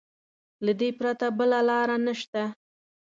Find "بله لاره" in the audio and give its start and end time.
1.37-1.97